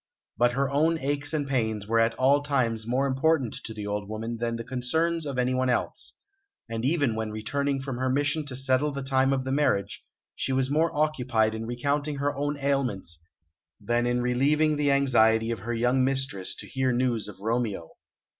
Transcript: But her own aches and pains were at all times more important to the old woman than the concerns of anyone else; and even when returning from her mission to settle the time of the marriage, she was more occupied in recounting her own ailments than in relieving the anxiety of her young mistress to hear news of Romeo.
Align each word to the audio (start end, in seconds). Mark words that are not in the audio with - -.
But 0.35 0.53
her 0.53 0.67
own 0.67 0.97
aches 0.99 1.31
and 1.31 1.47
pains 1.47 1.85
were 1.85 1.99
at 1.99 2.15
all 2.15 2.41
times 2.41 2.87
more 2.87 3.05
important 3.05 3.53
to 3.63 3.71
the 3.71 3.85
old 3.85 4.09
woman 4.09 4.37
than 4.37 4.55
the 4.55 4.63
concerns 4.63 5.27
of 5.27 5.37
anyone 5.37 5.69
else; 5.69 6.13
and 6.67 6.83
even 6.83 7.13
when 7.13 7.29
returning 7.29 7.83
from 7.83 7.97
her 7.97 8.09
mission 8.09 8.43
to 8.47 8.55
settle 8.55 8.91
the 8.91 9.03
time 9.03 9.31
of 9.31 9.43
the 9.43 9.51
marriage, 9.51 10.03
she 10.35 10.51
was 10.53 10.71
more 10.71 10.89
occupied 10.91 11.53
in 11.53 11.67
recounting 11.67 12.15
her 12.15 12.35
own 12.35 12.57
ailments 12.57 13.23
than 13.79 14.07
in 14.07 14.23
relieving 14.23 14.75
the 14.75 14.89
anxiety 14.89 15.51
of 15.51 15.59
her 15.59 15.73
young 15.75 16.03
mistress 16.03 16.55
to 16.55 16.67
hear 16.67 16.91
news 16.91 17.27
of 17.27 17.39
Romeo. 17.39 17.89